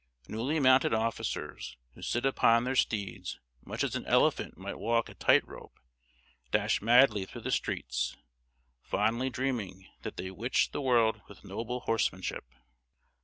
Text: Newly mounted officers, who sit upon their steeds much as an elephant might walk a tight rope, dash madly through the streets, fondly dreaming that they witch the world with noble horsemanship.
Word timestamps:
Newly 0.27 0.59
mounted 0.59 0.95
officers, 0.95 1.77
who 1.93 2.01
sit 2.01 2.25
upon 2.25 2.63
their 2.63 2.75
steeds 2.75 3.39
much 3.63 3.83
as 3.83 3.95
an 3.95 4.03
elephant 4.07 4.57
might 4.57 4.79
walk 4.79 5.09
a 5.09 5.13
tight 5.13 5.47
rope, 5.47 5.79
dash 6.49 6.81
madly 6.81 7.23
through 7.23 7.41
the 7.41 7.51
streets, 7.51 8.17
fondly 8.81 9.29
dreaming 9.29 9.87
that 10.01 10.17
they 10.17 10.31
witch 10.31 10.71
the 10.71 10.81
world 10.81 11.21
with 11.29 11.43
noble 11.43 11.81
horsemanship. 11.81 12.45